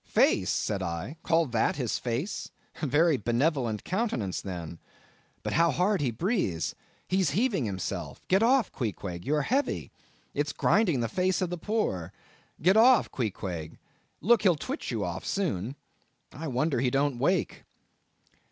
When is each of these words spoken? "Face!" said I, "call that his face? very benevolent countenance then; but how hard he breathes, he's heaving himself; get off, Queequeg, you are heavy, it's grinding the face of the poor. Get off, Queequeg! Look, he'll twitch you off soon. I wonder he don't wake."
"Face!" 0.07 0.49
said 0.49 0.81
I, 0.81 1.17
"call 1.21 1.45
that 1.45 1.75
his 1.75 1.99
face? 1.99 2.49
very 2.79 3.17
benevolent 3.17 3.83
countenance 3.83 4.41
then; 4.41 4.79
but 5.43 5.53
how 5.53 5.69
hard 5.69 6.01
he 6.01 6.09
breathes, 6.09 6.73
he's 7.07 7.29
heaving 7.37 7.65
himself; 7.65 8.27
get 8.27 8.41
off, 8.41 8.71
Queequeg, 8.71 9.27
you 9.27 9.35
are 9.35 9.43
heavy, 9.43 9.91
it's 10.33 10.53
grinding 10.53 11.01
the 11.01 11.07
face 11.07 11.39
of 11.39 11.51
the 11.51 11.55
poor. 11.59 12.11
Get 12.63 12.77
off, 12.77 13.11
Queequeg! 13.11 13.77
Look, 14.21 14.41
he'll 14.41 14.55
twitch 14.55 14.89
you 14.89 15.05
off 15.05 15.23
soon. 15.23 15.75
I 16.33 16.47
wonder 16.47 16.79
he 16.79 16.89
don't 16.89 17.19
wake." 17.19 17.63